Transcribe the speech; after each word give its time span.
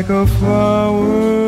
Like 0.00 0.08
a 0.08 0.26
flower. 0.26 1.39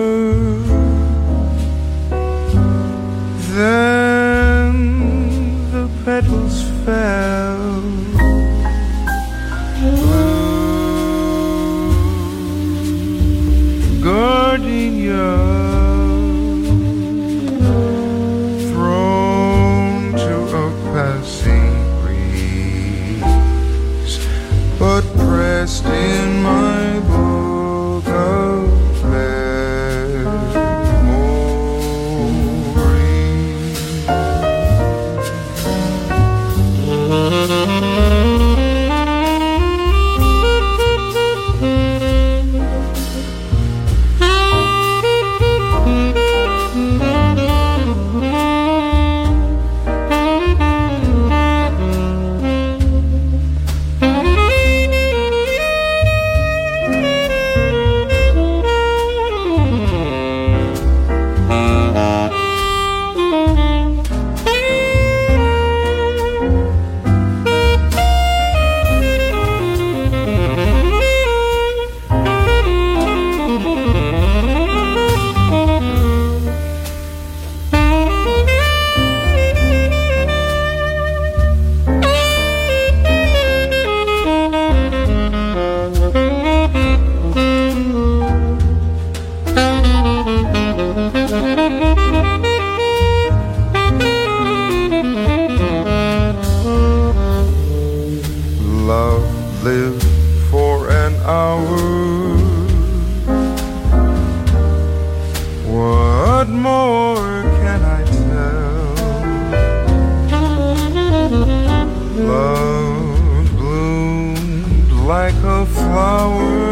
Like 115.33 115.45
a 115.45 115.67
flower. 115.67 116.72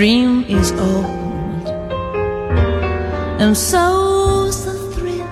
Dream 0.00 0.44
is 0.48 0.72
old. 0.72 1.66
And 3.38 3.54
so's 3.54 4.64
the 4.64 4.72
thrill. 4.94 5.28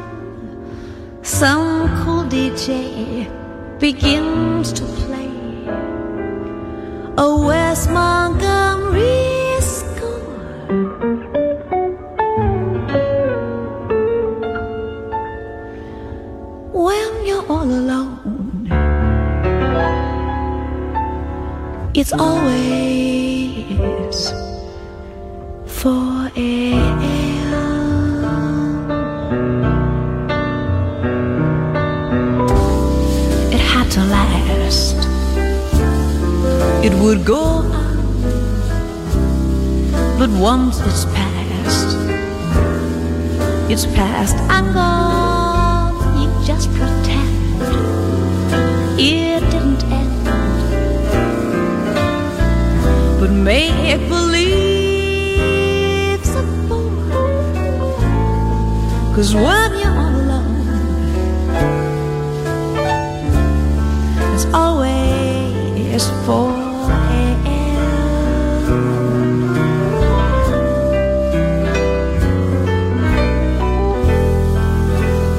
Some 1.22 1.88
cool 2.04 2.24
DJ 2.24 3.24
begins 3.80 4.74
to 4.74 4.84
play. 4.84 5.07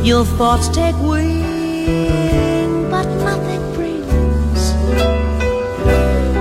Your 0.09 0.25
thoughts 0.25 0.67
take 0.69 0.97
wing, 1.03 2.89
but 2.89 3.05
nothing 3.27 3.61
brings 3.75 4.73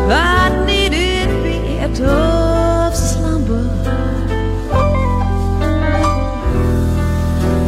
that 0.09 0.65
needed 0.65 1.29
bit 1.43 2.01
of 2.01 2.97
slumber. 2.97 3.65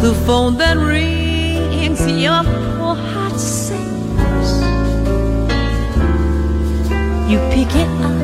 The 0.01 0.15
phone 0.25 0.57
that 0.57 0.79
rings, 0.79 2.01
your 2.07 2.45
poor 2.45 2.95
heart 3.13 3.39
sings. 3.39 4.51
You 7.31 7.39
pick 7.53 7.77
it 7.77 7.91
up, 8.11 8.21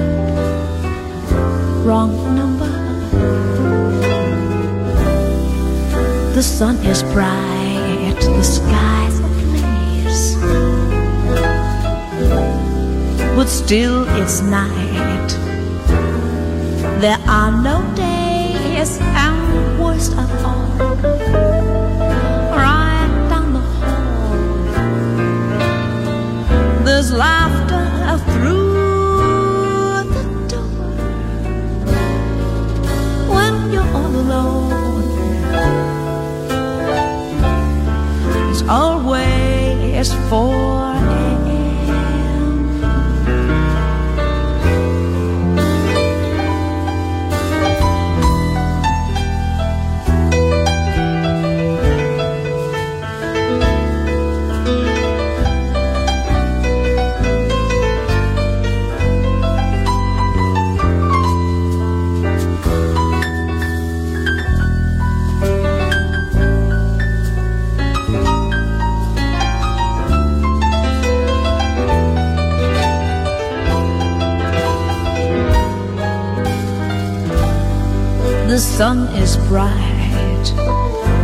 wrong 1.85 2.11
number. 2.35 2.73
The 6.35 6.43
sun 6.43 6.77
is 6.87 7.03
bright, 7.03 7.56
the 8.27 8.43
sky's 8.43 9.19
ablaze. 9.21 10.37
But 13.37 13.49
still 13.49 14.07
it's 14.21 14.41
night. 14.43 15.31
There 17.01 17.19
are 17.29 17.53
no 17.63 17.83
days, 17.95 18.99
and 19.01 19.79
worst 19.79 20.13
of 20.13 20.31
all, 20.45 20.69
right 22.57 23.27
down 23.31 23.53
the 23.53 23.61
hall, 23.61 24.37
there's 26.85 27.11
laughter 27.13 27.85
through 28.33 28.66
4 40.13 40.96
sun 78.77 79.09
is 79.17 79.39
bright, 79.49 80.45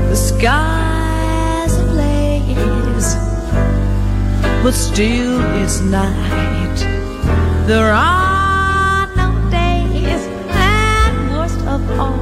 the 0.08 0.16
sky's 0.16 1.76
ablaze, 1.80 3.14
but 4.62 4.72
still 4.72 5.38
it's 5.60 5.80
night. 5.82 6.78
There 7.66 7.92
are 7.92 9.06
no 9.14 9.28
days, 9.50 10.22
and 10.48 11.36
worst 11.36 11.60
of 11.66 11.82
all, 12.00 12.21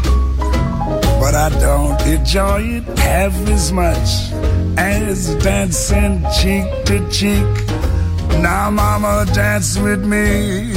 But 1.21 1.35
I 1.35 1.49
don't 1.59 2.01
enjoy 2.07 2.61
it 2.77 2.97
half 2.97 3.35
as 3.47 3.71
much 3.71 4.09
as 4.75 5.35
dancing 5.35 6.25
cheek 6.39 6.65
to 6.85 6.97
cheek. 7.11 7.51
Now, 8.41 8.71
mama, 8.71 9.27
dance 9.31 9.77
with 9.77 10.03
me. 10.03 10.73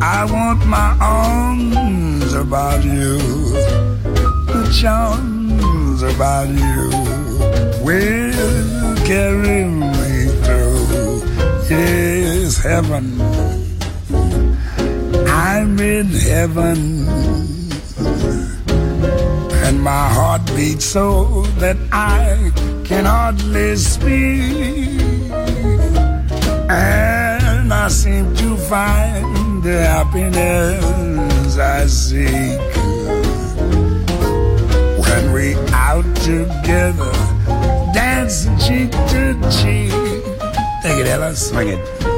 I 0.00 0.24
want 0.30 0.64
my 0.64 0.96
arms 1.00 2.32
about 2.34 2.84
you, 2.84 3.18
the 4.46 4.62
charms 4.80 6.02
about 6.02 6.48
you 6.48 6.88
will 7.84 8.96
carry 9.04 9.64
me 9.64 10.28
through. 10.44 11.22
Yes, 11.68 12.58
heaven. 12.58 13.20
I'm 15.26 15.80
in 15.80 16.06
heaven 16.06 17.27
my 19.80 20.08
heart 20.08 20.44
beats 20.56 20.84
so 20.84 21.42
that 21.58 21.76
I 21.92 22.50
can 22.84 23.04
hardly 23.04 23.76
speak. 23.76 25.00
And 26.70 27.72
I 27.72 27.88
seem 27.88 28.34
to 28.36 28.56
find 28.56 29.62
the 29.62 29.84
happiness 29.84 31.58
I 31.58 31.86
seek 31.86 32.60
when 34.98 35.32
we 35.32 35.54
out 35.72 36.04
together, 36.16 37.12
dancing 37.94 38.58
cheek 38.58 38.90
to 38.90 39.34
cheek. 39.58 39.92
Take 40.82 40.98
it, 41.00 41.06
Ella, 41.06 41.34
swing 41.34 41.68
it. 41.68 42.17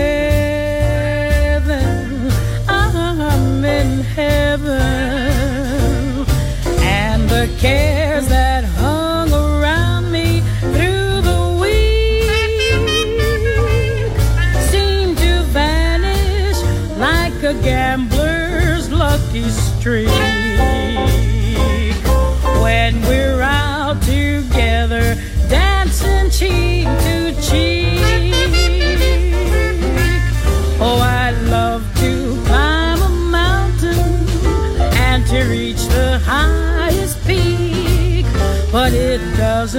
cares 7.61 8.27
that 8.27 8.63
hung 8.63 9.31
around 9.31 10.11
me 10.11 10.41
through 10.73 11.21
the 11.21 11.59
week 11.61 12.27
seem 14.71 15.15
to 15.15 15.43
vanish 15.53 16.57
like 16.97 17.43
a 17.43 17.53
gambler's 17.61 18.91
lucky 18.91 19.47
streak. 19.47 20.30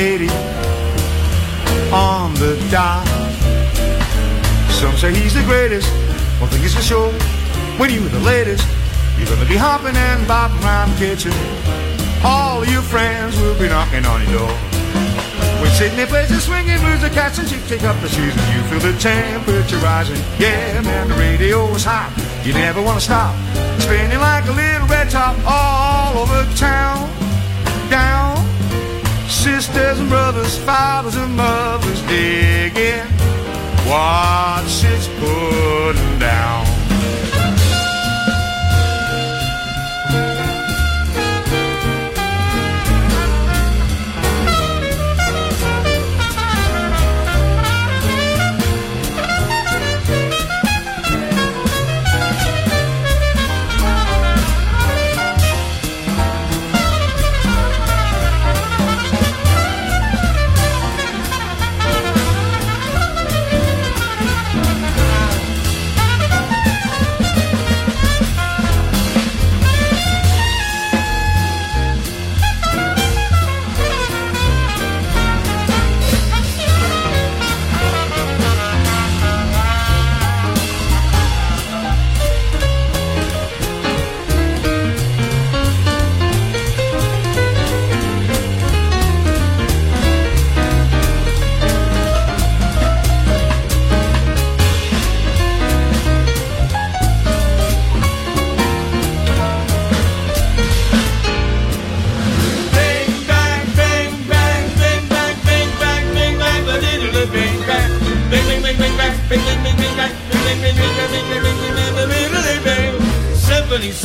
80 0.00 0.28
on 1.92 2.32
the 2.40 2.56
dot. 2.70 3.04
Some 4.72 4.96
say 4.96 5.12
he's 5.12 5.34
the 5.34 5.42
greatest. 5.44 5.92
One 6.40 6.48
thing 6.48 6.64
is 6.64 6.74
for 6.74 6.80
sure. 6.80 7.12
When 7.76 7.90
you're 7.90 8.08
the 8.08 8.20
latest, 8.20 8.66
you're 9.18 9.28
gonna 9.28 9.44
be 9.44 9.56
hopping 9.56 9.94
and 9.94 10.26
bopping 10.26 10.64
around 10.64 10.92
the 10.92 10.98
kitchen. 11.04 11.32
All 12.24 12.64
your 12.64 12.80
friends 12.80 13.38
will 13.40 13.58
be 13.58 13.68
knocking 13.68 14.06
on 14.06 14.22
your 14.24 14.40
door. 14.40 14.56
When 15.60 15.70
Sydney 15.72 16.06
plays 16.06 16.30
the 16.30 16.40
swinging 16.40 16.80
blues, 16.80 17.02
the 17.02 17.10
cats 17.10 17.36
and 17.36 17.46
chicks 17.46 17.68
take 17.68 17.82
up 17.82 18.00
the 18.00 18.08
shoes 18.08 18.32
and 18.32 18.48
you 18.56 18.62
feel 18.72 18.80
the 18.80 18.98
temperature 18.98 19.76
rising. 19.84 20.16
Yeah, 20.38 20.80
man, 20.80 21.08
the 21.08 21.14
radio 21.16 21.68
is 21.74 21.84
hot. 21.84 22.08
You 22.42 22.54
never 22.54 22.80
want 22.80 22.98
to 22.98 23.04
stop. 23.04 23.36
Spinning 23.82 24.18
like 24.18 24.48
a 24.48 24.52
little 24.52 24.88
red 24.88 25.10
top 25.10 25.36
all 25.44 26.22
over 26.22 26.48
town. 26.56 27.04
Down. 27.90 28.29
Sisters 29.30 30.00
and 30.00 30.08
brothers, 30.08 30.58
fathers 30.58 31.14
and 31.14 31.36
mothers 31.36 32.02
digging. 32.02 33.06
Watch 33.88 34.84
it's 34.84 35.06
putting 35.20 36.18
down. 36.18 36.69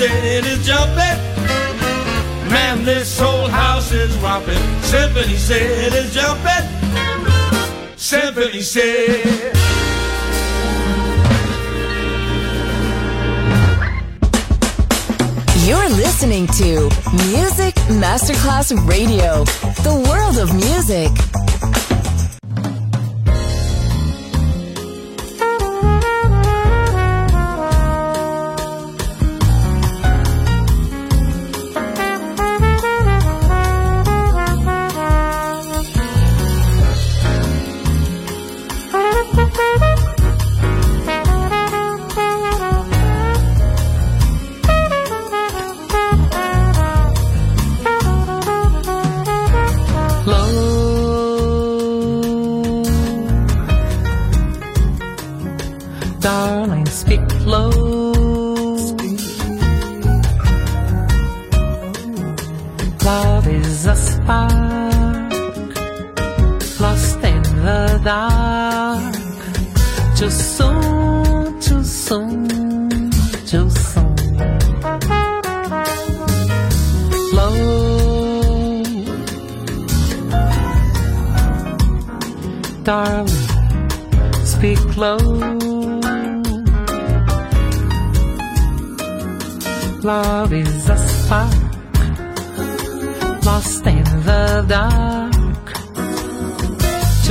Said 0.05 0.43
it's 0.45 0.67
jumping. 0.67 1.17
Man, 2.47 2.85
this 2.85 3.19
whole 3.19 3.47
house 3.47 3.91
is 3.91 4.15
romping. 4.17 4.61
Symphony 4.83 5.35
Sid 5.35 5.93
it's 5.93 6.13
jumping. 6.13 7.97
Symphony 7.97 8.61
Sid. 8.61 9.25
You're 15.65 15.89
listening 15.89 16.45
to 16.61 16.83
Music 17.31 17.73
Masterclass 17.89 18.69
Radio, 18.87 19.43
the 19.81 20.05
world 20.07 20.37
of 20.37 20.53
music. 20.53 21.09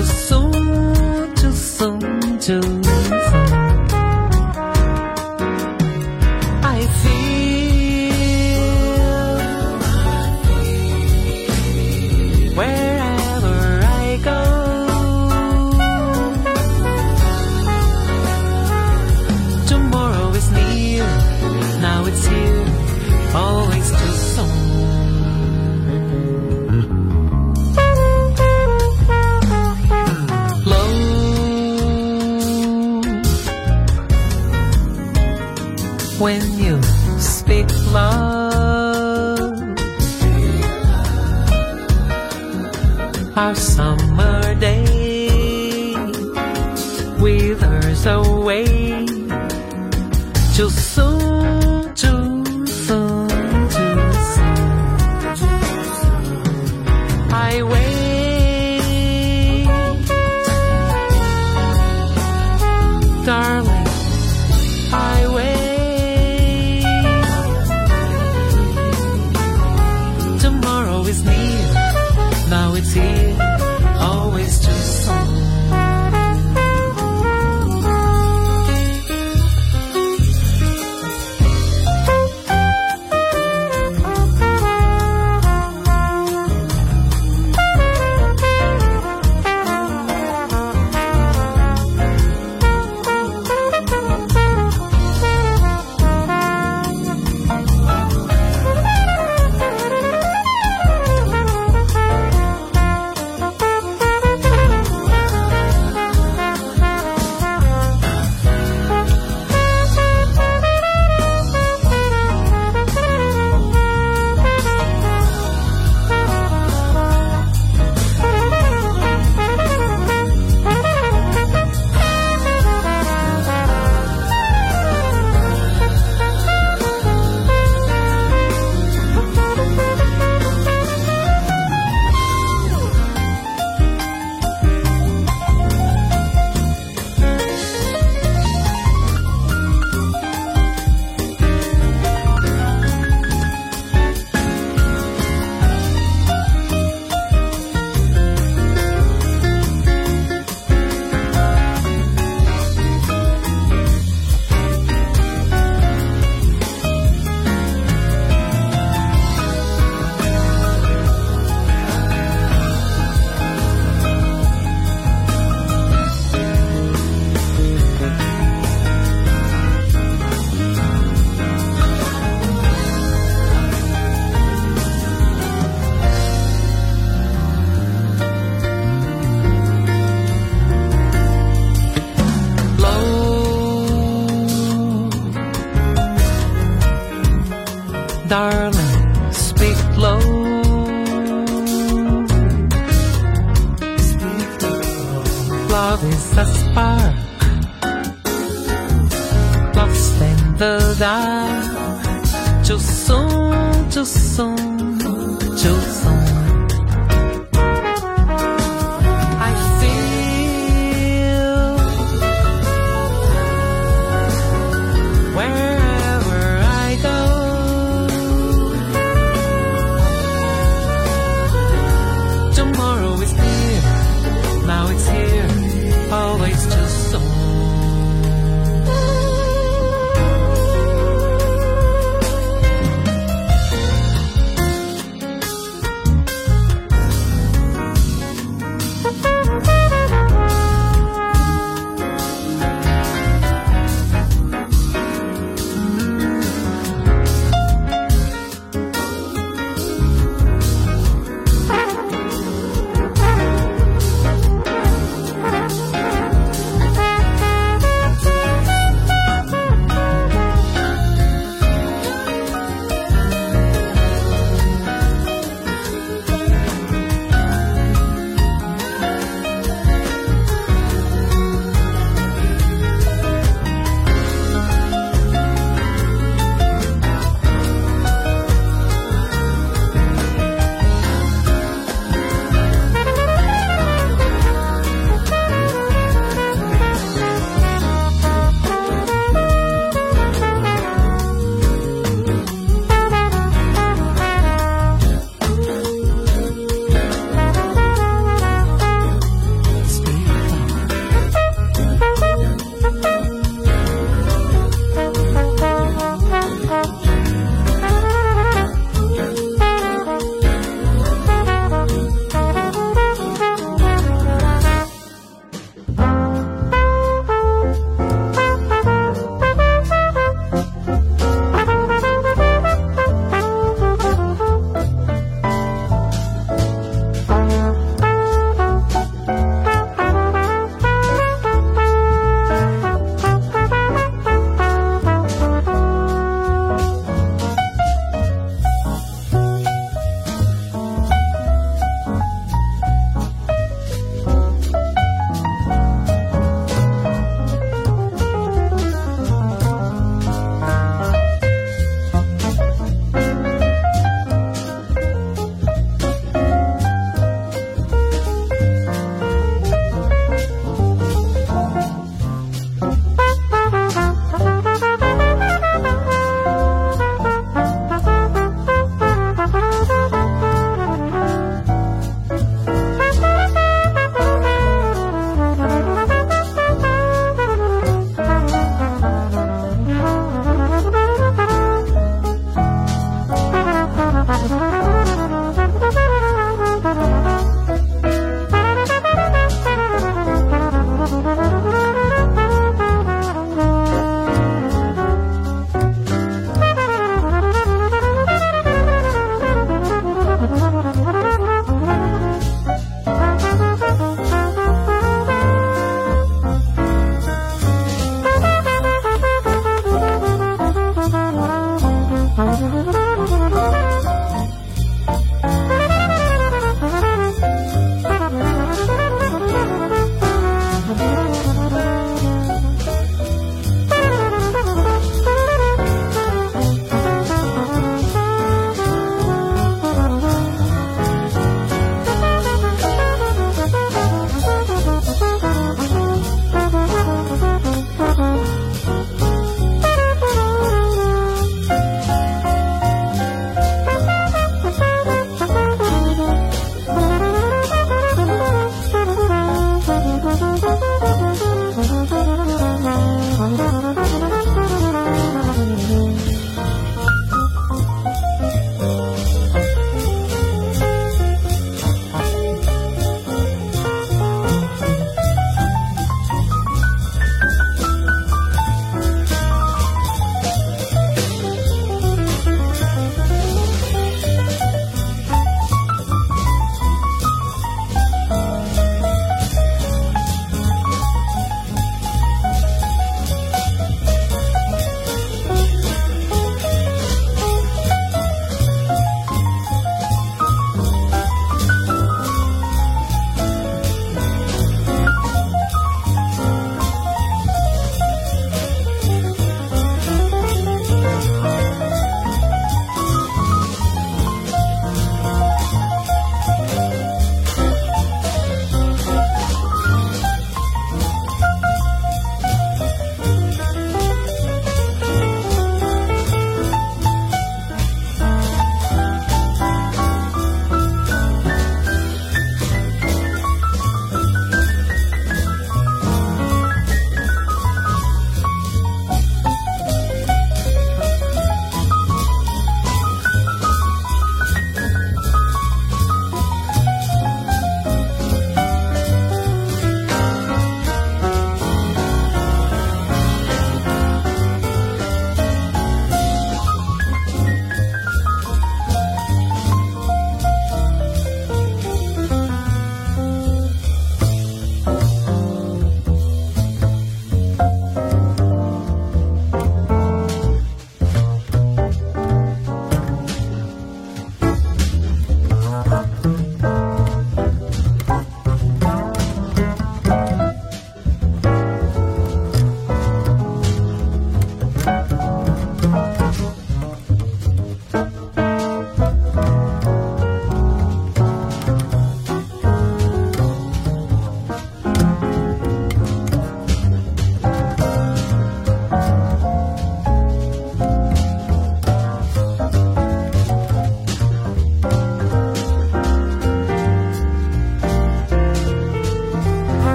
Too 0.00 0.06
soon, 0.06 0.49